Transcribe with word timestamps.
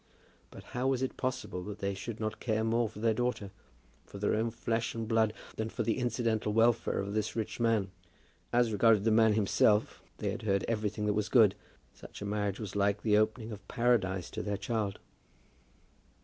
But 0.49 0.63
how 0.73 0.87
was 0.87 1.03
it 1.03 1.15
possible 1.15 1.61
that 1.65 1.77
they 1.77 1.93
should 1.93 2.19
not 2.19 2.39
care 2.39 2.63
more 2.63 2.89
for 2.89 2.97
their 2.97 3.13
daughter, 3.13 3.51
for 4.03 4.17
their 4.17 4.33
own 4.33 4.49
flesh 4.49 4.95
and 4.95 5.07
blood, 5.07 5.31
than 5.57 5.69
for 5.69 5.83
the 5.83 5.99
incidental 5.99 6.53
welfare 6.53 6.97
of 6.97 7.13
this 7.13 7.35
rich 7.35 7.59
man? 7.59 7.91
As 8.51 8.71
regarded 8.71 9.03
the 9.03 9.11
man 9.11 9.33
himself 9.33 10.01
they 10.17 10.31
had 10.31 10.41
heard 10.41 10.65
everything 10.67 11.05
that 11.05 11.13
was 11.13 11.29
good. 11.29 11.53
Such 11.93 12.19
a 12.19 12.25
marriage 12.25 12.59
was 12.59 12.75
like 12.75 13.03
the 13.03 13.15
opening 13.15 13.51
of 13.51 13.67
paradise 13.67 14.31
to 14.31 14.41
their 14.41 14.57
child. 14.57 14.97